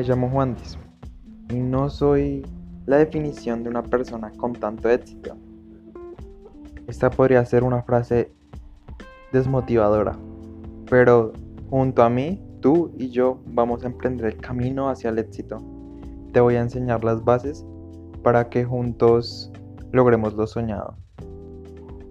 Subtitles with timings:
[0.00, 0.78] Me llamo Juan Diz
[1.50, 2.46] y no soy
[2.86, 5.36] la definición de una persona con tanto éxito.
[6.86, 8.32] Esta podría ser una frase
[9.30, 10.16] desmotivadora,
[10.88, 11.34] pero
[11.68, 15.58] junto a mí, tú y yo vamos a emprender el camino hacia el éxito.
[16.32, 17.62] Te voy a enseñar las bases
[18.22, 19.52] para que juntos
[19.92, 20.96] logremos lo soñado.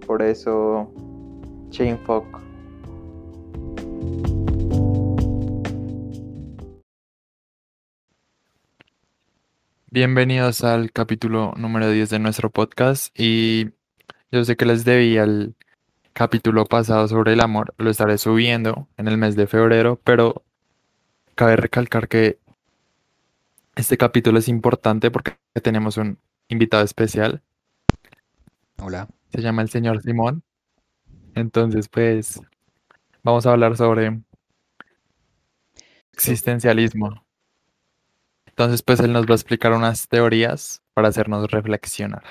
[0.06, 0.92] Por eso,
[1.70, 1.98] Chain
[9.92, 13.70] Bienvenidos al capítulo número 10 de nuestro podcast y
[14.30, 15.56] yo sé que les debía el
[16.12, 20.44] capítulo pasado sobre el amor, lo estaré subiendo en el mes de febrero, pero
[21.34, 22.38] cabe recalcar que
[23.74, 27.42] este capítulo es importante porque tenemos un invitado especial.
[28.78, 29.08] Hola.
[29.32, 30.44] Se llama el señor Simón.
[31.34, 32.40] Entonces, pues,
[33.24, 34.20] vamos a hablar sobre
[36.12, 37.24] existencialismo.
[38.60, 42.22] Entonces, pues él nos va a explicar unas teorías para hacernos reflexionar.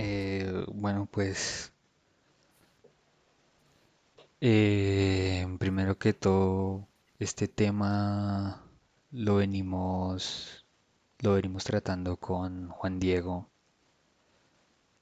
[0.00, 1.72] Eh, bueno, pues
[4.40, 6.88] eh, primero que todo,
[7.20, 8.64] este tema
[9.12, 10.66] lo venimos
[11.20, 13.48] lo venimos tratando con Juan Diego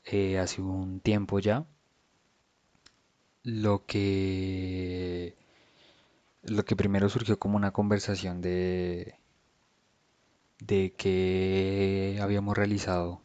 [0.04, 1.66] eh, hace un tiempo ya.
[3.42, 5.36] Lo que,
[6.42, 9.18] lo que primero surgió como una conversación de,
[10.60, 13.22] de que habíamos realizado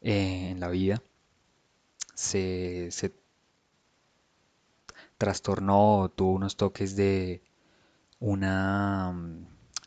[0.00, 1.02] en la vida
[2.14, 3.14] se, se
[5.18, 7.42] trastornó, tuvo unos toques de
[8.20, 9.14] una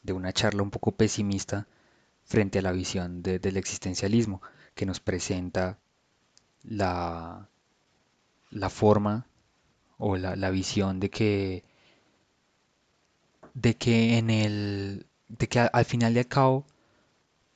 [0.04, 1.68] de una charla un poco pesimista
[2.24, 4.42] frente a la visión del existencialismo
[4.76, 5.78] que nos presenta
[6.64, 7.50] la,
[8.52, 9.26] la forma
[9.98, 11.64] o la, visión de que
[13.54, 16.66] de que en el de que al final de al cabo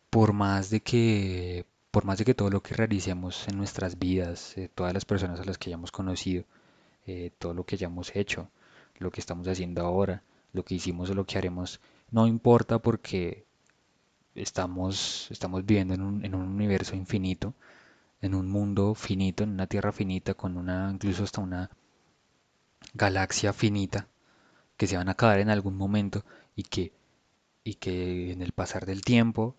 [0.10, 4.58] por más de que por más de que todo lo que realicemos en nuestras vidas
[4.58, 6.44] eh, todas las personas a las que hayamos conocido
[7.08, 8.50] eh, todo lo que hayamos hecho
[9.00, 10.24] lo que estamos haciendo ahora
[10.54, 11.80] lo que hicimos o lo que haremos
[12.12, 13.46] no importa porque
[14.36, 17.54] estamos, estamos viviendo en un, en un universo infinito,
[18.22, 21.72] en un mundo finito, en una tierra finita, con una, incluso hasta una
[22.96, 24.08] galaxia finita,
[24.78, 26.94] que se van a acabar en algún momento y que,
[27.64, 29.58] y que en el pasar del tiempo,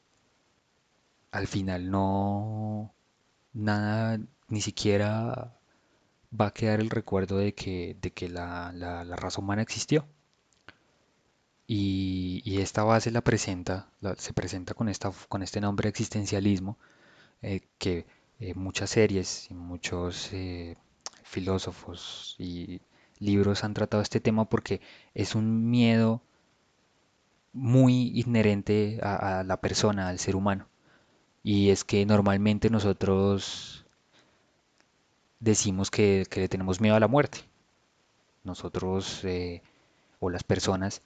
[1.30, 2.94] al final no,
[3.52, 4.18] nada,
[4.48, 5.54] ni siquiera
[6.40, 10.06] va a quedar el recuerdo de que, de que la, la raza humana existió.
[11.68, 13.88] Y, esta base la presenta,
[14.18, 16.78] se presenta con, esta, con este nombre existencialismo,
[17.42, 18.06] eh, que
[18.40, 20.76] eh, muchas series y muchos eh,
[21.24, 22.80] filósofos y
[23.18, 24.80] libros han tratado este tema porque
[25.14, 26.22] es un miedo
[27.52, 30.68] muy inherente a, la persona, al ser humano.
[31.42, 33.86] Y es que normalmente nosotros
[35.40, 37.40] decimos que, que le tenemos miedo a la muerte.
[38.44, 39.22] Nosotros
[40.20, 41.02] o las personas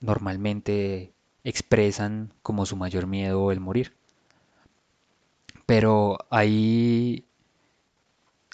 [0.00, 1.12] normalmente
[1.44, 3.96] expresan como su mayor miedo el morir.
[5.66, 7.26] Pero hay,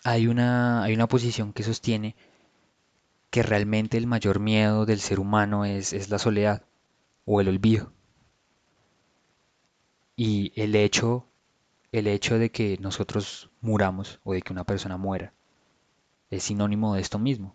[0.05, 2.17] hay, una, hay una posición que sostiene
[3.31, 6.63] que realmente el mayor miedo del ser humano es, es la soledad
[7.25, 7.93] o el olvido.
[10.17, 11.27] Y el hecho,
[11.91, 15.33] el hecho de que nosotros muramos o de que una persona muera
[16.31, 17.55] es sinónimo de esto mismo.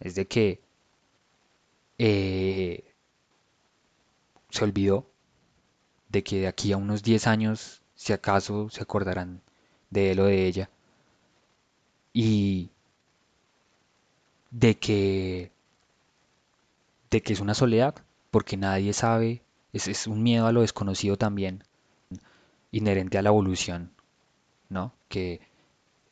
[0.00, 0.65] Es de que
[1.98, 2.84] eh,
[4.50, 5.06] se olvidó
[6.08, 9.42] de que de aquí a unos 10 años, si acaso se acordarán
[9.90, 10.70] de él o de ella,
[12.12, 12.70] y
[14.50, 15.52] de que,
[17.10, 17.94] de que es una soledad,
[18.30, 19.42] porque nadie sabe,
[19.72, 21.64] es, un miedo a lo desconocido también,
[22.72, 23.90] inherente a la evolución,
[24.68, 24.92] ¿no?
[25.08, 25.40] Que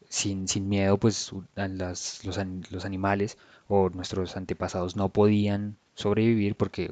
[0.08, 3.38] sin, sin miedo, pues los, los animales
[3.68, 6.90] o nuestros antepasados no podían sobrevivir porque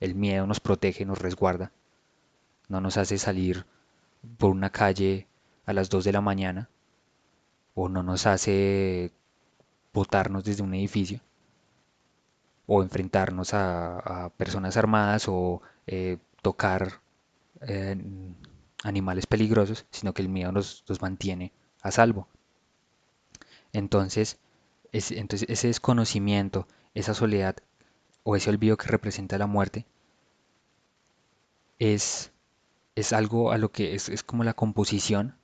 [0.00, 1.72] el miedo nos protege, nos resguarda,
[2.68, 3.66] no nos hace salir
[4.38, 5.26] por una calle
[5.64, 6.68] a las 2 de la mañana
[7.74, 9.12] o no nos hace
[9.92, 11.20] botarnos desde un edificio
[12.66, 17.00] o enfrentarnos a, personas armadas o eh, tocar
[18.82, 22.28] animales peligrosos, sino que el miedo nos mantiene a salvo.
[23.72, 24.38] Entonces,
[24.92, 27.56] entonces ese desconocimiento, esa soledad
[28.22, 29.86] o ese olvido que representa la muerte,
[31.78, 32.32] es
[32.96, 35.36] es algo a lo que es, es como la composición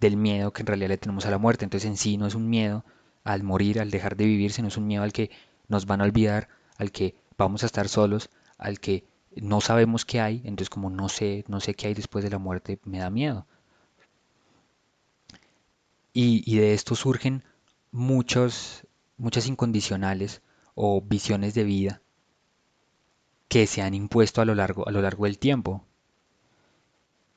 [0.00, 1.64] del miedo que en realidad le tenemos a la muerte.
[1.64, 2.84] Entonces en sí no es un miedo
[3.24, 5.30] al morir, al dejar de vivir, sino es un miedo al que
[5.68, 9.04] nos van a olvidar, al que vamos a estar solos, al que
[9.36, 12.38] no sabemos qué hay, entonces como no sé, no sé qué hay después de la
[12.38, 13.46] muerte, me da miedo.
[16.12, 17.44] Y, y de esto surgen
[17.96, 20.42] muchos, muchas incondicionales
[20.74, 22.02] o visiones de vida
[23.48, 25.82] que se han impuesto a lo largo, a lo largo del tiempo.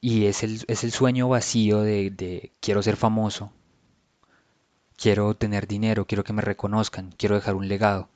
[0.02, 3.54] Y es el, es el sueño vacío de, de quiero ser famoso,
[4.98, 8.10] quiero tener dinero, quiero que me reconozcan, quiero dejar un legado,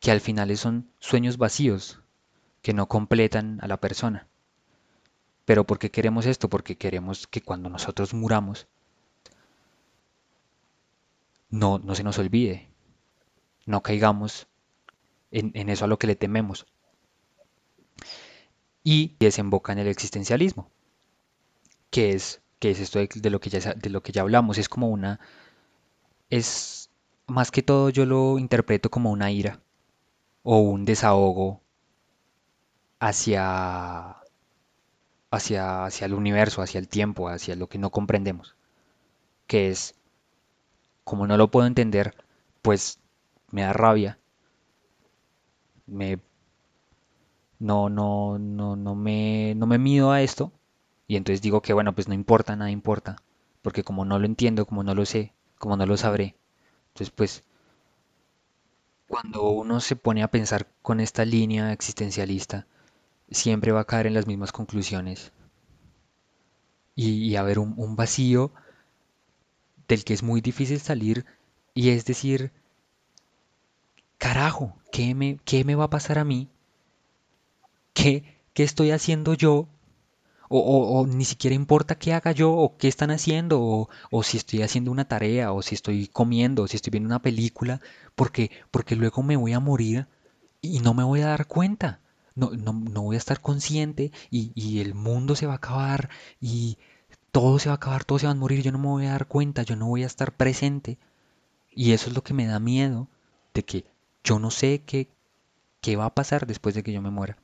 [0.00, 2.00] que al final son sueños vacíos
[2.62, 4.28] que no completan a la persona.
[5.44, 6.48] Pero ¿por qué queremos esto?
[6.48, 8.68] Porque queremos que cuando nosotros muramos
[11.50, 12.68] no, no se nos olvide,
[13.66, 14.48] no caigamos
[15.30, 16.66] en, en eso a lo que le tememos.
[18.82, 20.70] Y desemboca en el existencialismo,
[21.90, 24.58] que es, que es esto de, de lo que ya, de lo que ya hablamos,
[24.58, 25.20] es como una,
[26.30, 26.90] es
[27.26, 29.60] más que todo yo lo interpreto como una ira
[30.42, 31.62] o un desahogo
[33.00, 34.16] hacia,
[35.30, 38.56] hacia, hacia el universo, hacia el tiempo, hacia lo que no comprendemos,
[39.46, 39.94] que es,
[41.08, 42.14] como no lo puedo entender,
[42.62, 43.00] pues
[43.50, 44.18] me da rabia,
[45.88, 46.18] me,
[47.58, 50.52] no, no, no, no me, no me mido a esto,
[51.06, 53.16] y entonces digo que bueno, pues no importa, nada importa,
[53.62, 56.36] porque como no lo entiendo, como no lo sé, como no lo sabré,
[56.92, 57.44] entonces pues
[59.08, 62.68] cuando uno se pone a pensar con esta línea existencialista,
[63.30, 65.32] siempre va a caer en las mismas conclusiones.
[66.94, 68.52] Y, y haber un, un vacío
[69.88, 71.26] del que es muy difícil salir
[71.74, 72.52] y es decir,
[74.18, 76.48] carajo, ¿qué me, qué me va a pasar a mí?
[77.94, 78.24] ¿Qué,
[78.54, 79.68] qué estoy haciendo yo?
[80.50, 84.22] O, o- o ni siquiera importa qué haga yo o qué están haciendo o, o
[84.24, 87.80] si estoy haciendo una tarea o si estoy comiendo o si estoy viendo una película
[88.16, 90.06] porque, porque luego me voy a morir
[90.62, 92.00] y no me voy a dar cuenta.
[92.36, 96.10] No, no, no voy a estar consciente y, y el mundo se va a acabar
[96.40, 96.78] y
[97.32, 99.12] todo se va a acabar, todos se van a morir, yo no me voy a
[99.12, 100.98] dar cuenta, yo no voy a estar presente.
[101.70, 103.08] Y eso es lo que me da miedo
[103.54, 103.86] de que
[104.24, 105.08] yo no sé qué,
[105.82, 107.38] qué va a pasar después de que yo me muera.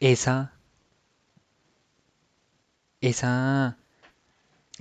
[0.00, 0.52] Esa,
[3.00, 3.78] esa,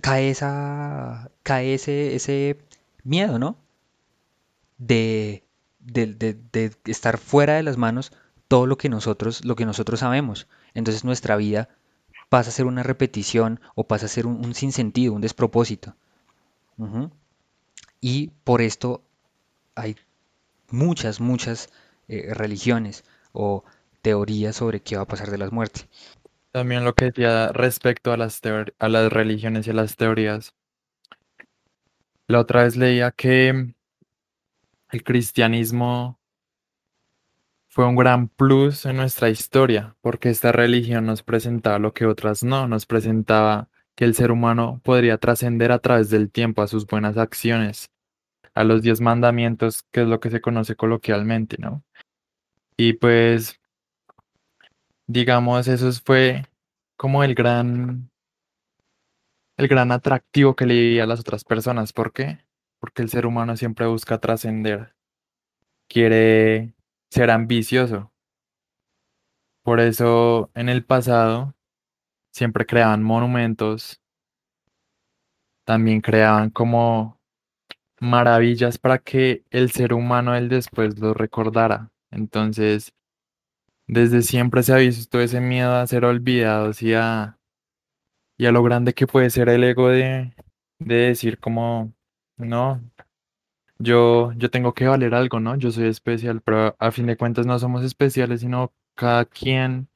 [0.02, 2.58] cae esa, cae ese, ese
[3.04, 3.58] miedo, ¿no?
[4.78, 5.44] De,
[5.80, 8.12] de, de estar fuera de las manos
[8.48, 10.48] todo lo que nosotros, lo que nosotros sabemos.
[10.74, 11.70] Entonces nuestra vida
[12.30, 15.96] pasa a ser una repetición o pasa a ser un, un sinsentido, un despropósito.
[18.00, 19.02] Y por esto
[19.76, 19.96] hay
[20.70, 21.70] muchas, muchas
[22.08, 23.64] eh, religiones o
[24.02, 25.88] teorías sobre qué va a pasar de las muertes.
[26.52, 28.42] También lo que decía respecto a las
[28.80, 30.54] a las religiones y a las teorías.
[32.28, 33.74] La otra vez leía que
[34.92, 36.17] el cristianismo
[37.78, 42.42] fue un gran plus en nuestra historia, porque esta religión nos presentaba lo que otras
[42.42, 46.88] no, nos presentaba que el ser humano podría trascender a través del tiempo a sus
[46.88, 47.92] buenas acciones,
[48.56, 51.84] a los diez mandamientos, que es lo que se conoce coloquialmente, ¿no?
[52.78, 53.60] Y pues,
[55.06, 56.48] digamos, eso fue
[56.96, 58.10] como el gran,
[59.56, 61.94] el gran atractivo que le veía a las otras personas.
[61.94, 62.40] ¿Por qué?
[62.80, 64.96] Porque el ser humano siempre busca trascender,
[65.88, 66.74] quiere
[67.10, 68.12] ser ambicioso.
[69.64, 71.54] Por eso en el pasado
[72.32, 74.02] siempre creaban monumentos,
[75.66, 77.20] también creaban como
[78.00, 81.92] maravillas para que el ser humano del después lo recordara.
[82.12, 82.94] Entonces,
[83.88, 87.38] desde siempre se ha visto ese miedo a ser olvidados y a,
[88.40, 90.34] a lo grande que puede ser el ego de,
[90.80, 91.94] de decir como,
[92.38, 92.82] no,
[93.80, 95.56] yo, yo tengo que valer algo, ¿no?
[95.56, 99.90] Yo soy especial, pero a fin de cuentas no somos especiales, sino cada quien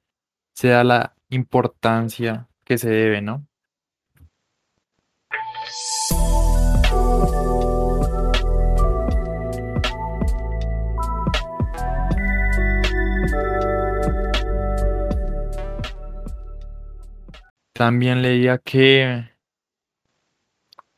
[0.54, 3.48] se da la importancia que se debe, ¿no?
[17.74, 19.31] También leía que,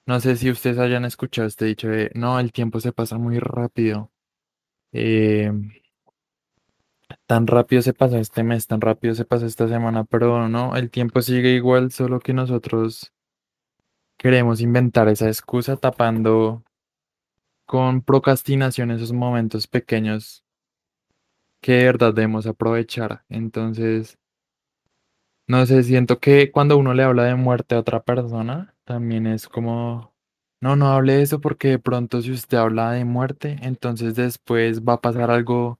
[0.05, 3.39] no sé si ustedes hayan escuchado este dicho de, no, el tiempo se pasa muy
[3.39, 4.11] rápido.
[4.93, 5.51] eh,
[7.25, 10.89] tan rápido se pasa este mes, tan rápido se pasa esta semana, pero no, el
[10.89, 13.13] tiempo sigue igual, solo que nosotros
[14.17, 16.63] queremos inventar esa excusa tapando
[17.65, 20.43] con procrastinación esos momentos pequeños
[21.61, 23.23] que de verdad debemos aprovechar.
[23.29, 24.19] Entonces,
[25.47, 29.47] no sé, siento que cuando uno le habla de muerte a otra persona, también es
[29.47, 30.13] como,
[30.61, 34.81] no, no hable de eso porque de pronto si usted habla de muerte, entonces después
[34.83, 35.79] va a pasar algo,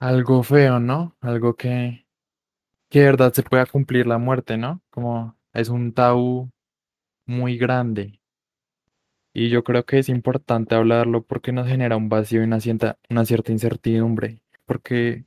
[0.00, 1.16] algo feo, ¿no?
[1.20, 2.06] Algo que,
[2.90, 4.82] que de verdad se pueda cumplir la muerte, ¿no?
[4.90, 6.50] Como es un tabú
[7.26, 8.20] muy grande.
[9.34, 12.98] Y yo creo que es importante hablarlo porque nos genera un vacío y una cierta,
[13.08, 14.40] una cierta incertidumbre.
[14.66, 15.26] Porque,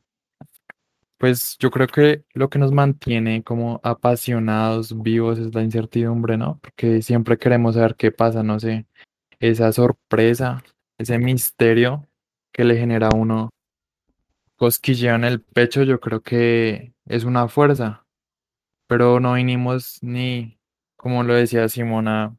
[1.22, 6.60] pues, yo creo que lo que nos mantiene como apasionados, vivos, es la incertidumbre, ¿no?
[6.64, 8.88] Porque siempre queremos saber qué pasa, no sé,
[9.40, 10.64] esa sorpresa,
[10.98, 12.08] ese misterio
[12.52, 13.52] que le genera a uno
[14.56, 18.04] cosquilleo en el pecho, yo creo que es una fuerza.
[18.88, 20.60] Pero no vinimos ni,
[20.96, 22.36] como lo decía Simona,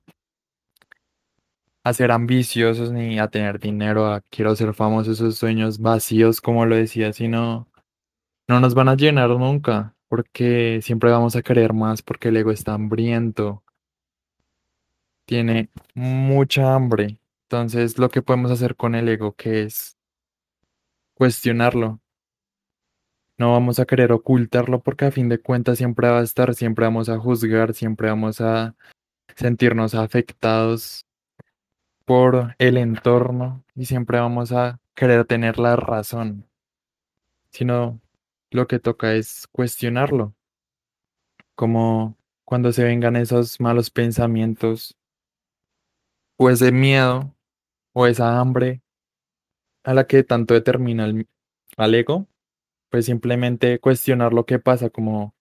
[1.84, 6.66] a ser ambiciosos ni a tener dinero, a quiero ser famoso, esos sueños vacíos, como
[6.66, 7.68] lo decía, sino
[8.48, 12.50] no nos van a llenar nunca, porque siempre vamos a querer más, porque el ego
[12.50, 13.62] está hambriento,
[15.26, 17.18] tiene mucha hambre.
[17.44, 19.96] Entonces, lo que podemos hacer con el ego, que es
[21.14, 22.00] cuestionarlo.
[23.38, 26.84] No vamos a querer ocultarlo porque a fin de cuentas siempre va a estar, siempre
[26.84, 28.74] vamos a juzgar, siempre vamos a
[29.36, 31.06] sentirnos afectados
[32.04, 36.46] por el entorno y siempre vamos a querer tener la razón,
[37.50, 38.00] sino
[38.52, 40.34] lo que toca es cuestionarlo,
[41.54, 44.96] como cuando se vengan esos malos pensamientos
[46.36, 47.34] o ese miedo
[47.92, 48.82] o esa hambre
[49.84, 51.28] a la que tanto determina el,
[51.76, 52.28] al ego,
[52.90, 55.34] pues simplemente cuestionar lo que pasa como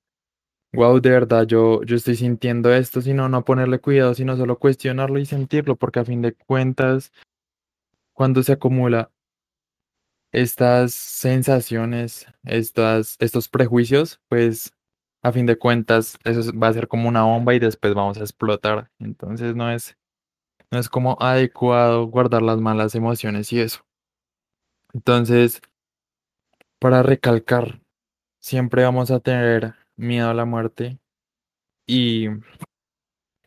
[0.73, 5.19] wow, de verdad, yo, yo estoy sintiendo esto, sino no ponerle cuidado, sino solo cuestionarlo
[5.19, 7.11] y sentirlo, porque a fin de cuentas,
[8.13, 9.11] cuando se acumula
[10.31, 14.73] estas sensaciones, estos prejuicios, pues
[15.21, 18.21] a fin de cuentas eso va a ser como una bomba y después vamos a
[18.21, 18.91] explotar.
[18.99, 19.97] Entonces no es,
[20.71, 23.85] no es como adecuado guardar las malas emociones y eso.
[24.93, 25.61] Entonces,
[26.79, 27.81] para recalcar,
[28.39, 30.99] siempre vamos a tener miedo a la muerte.
[31.87, 32.27] Y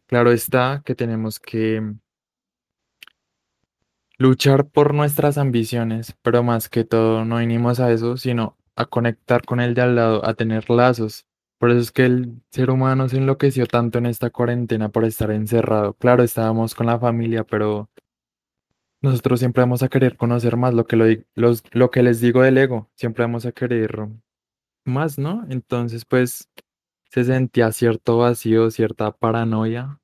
[0.07, 1.83] claro está que tenemos que
[4.18, 9.44] luchar por nuestras ambiciones, pero más que todo no vinimos a eso, sino a conectar
[9.44, 11.26] con el de al lado, a tener lazos.
[11.59, 15.30] Por eso es que el ser humano se enloqueció tanto en esta cuarentena por estar
[15.30, 15.94] encerrado.
[15.94, 17.88] Claro, estábamos con la familia, pero
[19.00, 21.04] nosotros siempre vamos a querer conocer más lo que, lo,
[21.35, 24.09] los, lo que les digo del ego, siempre vamos a querer
[24.85, 25.47] más, ¿no?
[25.50, 26.49] Entonces, pues
[27.11, 30.00] se sentía cierto vacío, cierta paranoia.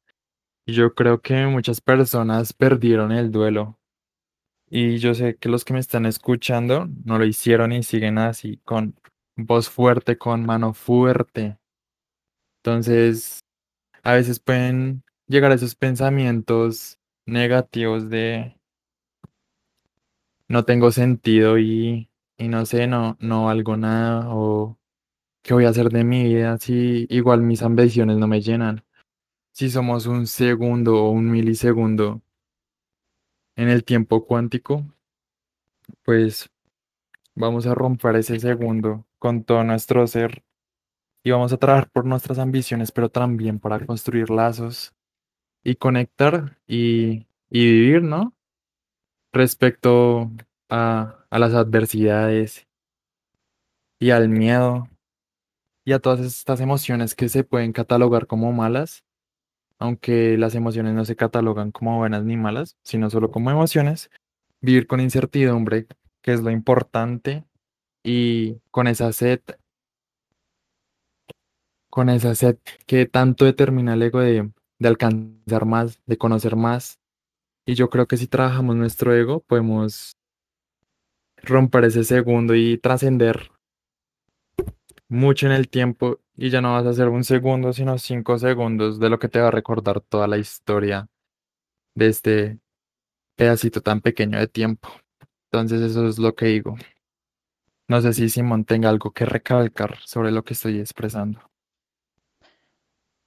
[0.67, 3.80] Y yo creo que muchas personas perdieron el duelo.
[4.71, 8.59] Y yo sé que los que me están escuchando no lo hicieron y siguen así,
[8.65, 8.95] con
[9.37, 11.59] voz fuerte, con mano fuerte.
[12.63, 13.41] Entonces,
[14.03, 18.57] a veces pueden llegar a esos pensamientos negativos de
[20.49, 22.09] no tengo sentido y,
[22.39, 24.79] y no sé, no, no valgo nada o
[25.43, 28.85] qué voy a hacer de mi vida si igual mis ambiciones no me llenan.
[29.53, 32.23] Si somos un segundo o un milisegundo
[33.61, 34.87] en el tiempo cuántico,
[36.03, 36.49] pues
[37.35, 40.43] vamos a romper ese segundo con todo nuestro ser
[41.23, 44.95] y vamos a trabajar por nuestras ambiciones, pero también para construir lazos
[45.63, 48.35] y conectar y, y vivir, ¿no?
[49.31, 50.31] Respecto
[50.71, 52.67] a, a las adversidades
[53.99, 54.89] y al miedo
[55.85, 59.05] y a todas estas emociones que se pueden catalogar como malas,
[59.81, 64.11] aunque las emociones no se catalogan como buenas ni malas, sino solo como emociones,
[64.61, 65.87] vivir con incertidumbre,
[66.23, 67.45] que es lo importante,
[68.05, 69.41] y con esa sed,
[71.91, 76.99] con esa sed que tanto determina el ego de, de alcanzar más, de conocer más.
[77.67, 80.13] Y yo creo que si trabajamos nuestro ego, podemos
[81.43, 83.51] romper ese segundo y trascender
[85.09, 88.99] mucho en el tiempo y ya no vas a hacer un segundo, sino cinco segundos
[88.99, 91.07] de lo que te va a recordar toda la historia
[91.95, 92.61] de este
[93.37, 94.89] pedacito tan pequeño de tiempo.
[95.53, 96.77] Entonces eso es lo que digo.
[97.89, 101.41] No sé si Simón tenga algo que recalcar sobre lo que estoy expresando.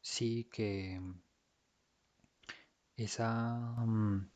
[0.01, 0.99] Sí, que
[2.97, 4.29] esa, mm,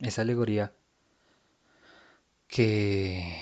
[0.00, 0.72] esa alegoría
[2.48, 3.36] que,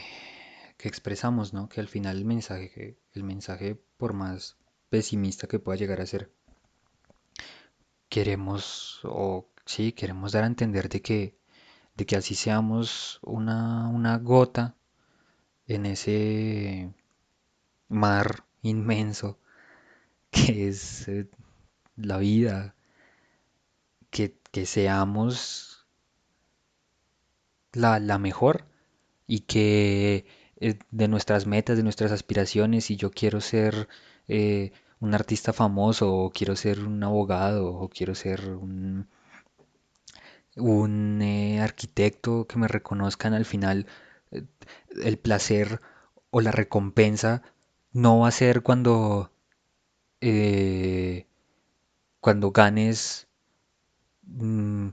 [0.77, 1.69] que expresamos, ¿no?
[1.69, 4.57] Que al final el mensaje, que el mensaje, por más
[4.91, 6.33] pesimista que pueda llegar a ser,
[8.09, 11.39] queremos, o sí, queremos dar a entender de que,
[11.97, 14.77] de que así seamos una, una gota
[15.67, 16.93] en ese
[17.89, 19.39] mar inmenso
[20.31, 21.29] que es eh,
[21.97, 22.75] la vida,
[24.11, 25.87] que, que seamos
[27.73, 28.67] la, la mejor
[29.27, 30.27] y que
[30.91, 33.89] de nuestras metas, de nuestras aspiraciones, si yo quiero ser
[34.29, 39.09] eh, un artista famoso o quiero ser un abogado o quiero ser un,
[40.57, 43.87] un eh, arquitecto que me reconozcan al final,
[44.31, 44.45] eh,
[45.03, 45.81] el placer
[46.31, 47.43] o la recompensa
[47.93, 49.31] no va a ser cuando,
[50.21, 51.27] eh,
[52.21, 53.29] cuando ganes
[54.23, 54.89] mm,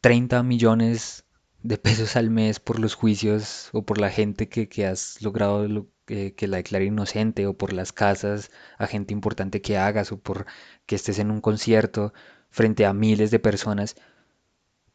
[0.00, 1.24] 30 millones
[1.62, 5.66] de pesos al mes por los juicios o por la gente que, que has logrado
[5.68, 10.18] lo- que, la declare inocente o por las casas a gente importante que hagas o
[10.20, 10.46] por
[10.86, 12.12] que estés en un concierto
[12.50, 13.96] frente a miles de personas,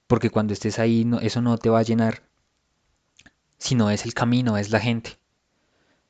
[0.07, 2.24] porque cuando estés ahí no, eso no te va a llenar,
[3.59, 5.19] sino es el camino, es la gente,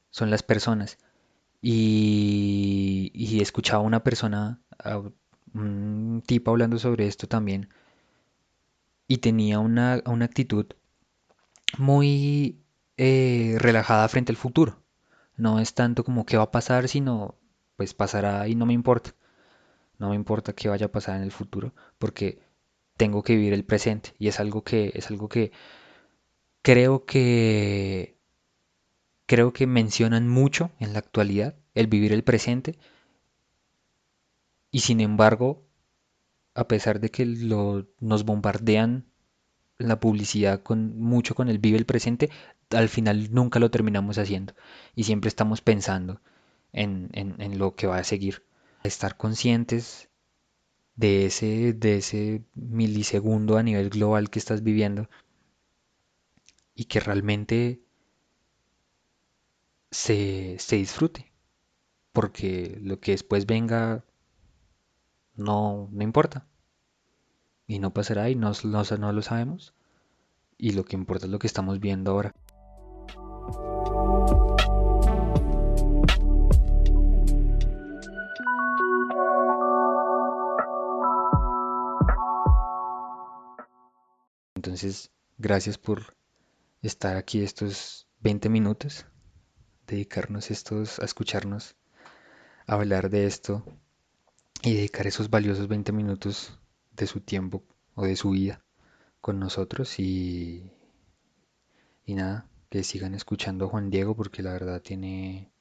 [0.10, 0.98] son las personas.
[1.62, 5.02] Y, y escuchaba una persona, a
[5.54, 7.70] un tipo hablando sobre esto también,
[9.08, 10.68] y tenía una, una actitud
[11.78, 12.60] muy
[12.98, 14.82] eh, relajada frente al futuro.
[15.36, 17.36] No es tanto como qué va a pasar, sino
[17.76, 19.14] pues pasará y no me importa.
[20.00, 22.40] No me importa qué vaya a pasar en el futuro, porque
[22.98, 25.52] tengo que vivir el presente y es algo que es algo que
[26.62, 28.18] creo que
[29.26, 32.78] creo que mencionan mucho en la actualidad, el vivir el presente
[34.72, 35.67] y sin embargo,
[36.58, 39.06] a pesar de que lo, nos bombardean
[39.78, 42.32] la publicidad con mucho con el vive el presente,
[42.72, 44.54] al final nunca lo terminamos haciendo
[44.96, 46.20] y siempre estamos pensando
[46.74, 48.44] en, en, en lo que va a seguir.
[48.84, 50.10] Estar conscientes
[50.96, 55.10] de ese, de ese milisegundo a nivel global que estás viviendo
[56.74, 57.82] y que realmente
[59.92, 61.32] se, se disfrute,
[62.14, 64.04] porque lo que después venga
[65.38, 66.46] no, no importa
[67.68, 69.74] y no pasará y no, no, no lo sabemos
[70.58, 72.34] y lo que importa es lo que estamos viendo ahora.
[84.56, 86.16] Entonces, gracias por
[86.82, 89.06] estar aquí estos 20 minutos,
[89.86, 91.76] dedicarnos estos a escucharnos,
[92.66, 93.64] a hablar de esto
[94.64, 96.58] y dedicar esos valiosos 20 minutos
[96.92, 97.64] de su tiempo
[97.96, 98.64] o de su vida
[99.22, 100.72] con nosotros y,
[102.06, 105.52] y nada, que sigan escuchando a Juan Diego porque la verdad tiene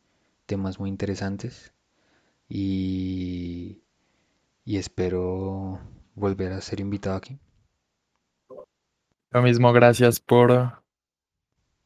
[0.46, 1.72] temas muy interesantes
[2.48, 3.82] y,
[4.64, 5.80] y espero
[6.14, 7.38] volver a ser invitado aquí.
[9.30, 10.82] Lo mismo, gracias por,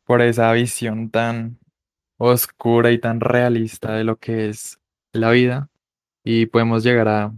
[0.04, 1.58] por esa visión tan
[2.18, 4.78] oscura y tan realista de lo que es
[5.12, 5.69] la vida
[6.24, 7.34] y podemos llegar a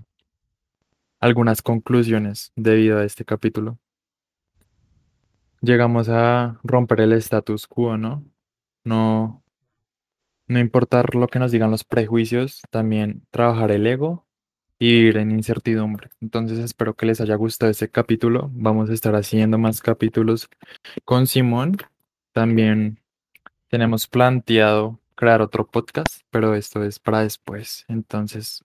[1.21, 3.79] algunas conclusiones debido a este capítulo.
[5.61, 8.25] Llegamos a romper el status quo, ¿no?
[8.85, 9.43] No,
[10.49, 14.27] no importar lo que nos digan los prejuicios, también trabajar el ego
[14.81, 16.11] y vivir en incertidumbre.
[16.21, 18.51] Entonces espero que les haya gustado este capítulo.
[18.53, 20.49] Vamos a estar haciendo más capítulos
[21.05, 21.77] con Simón.
[22.33, 22.99] También
[23.69, 27.85] tenemos planteado crear otro podcast, pero esto es para después.
[27.87, 28.65] Entonces,